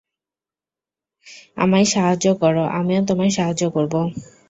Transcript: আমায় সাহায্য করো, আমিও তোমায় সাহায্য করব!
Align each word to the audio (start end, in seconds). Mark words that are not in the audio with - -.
আমায় 1.57 1.87
সাহায্য 1.87 2.25
করো, 2.41 2.63
আমিও 2.79 3.01
তোমায় 3.09 3.33
সাহায্য 3.37 3.63
করব! 3.75 3.93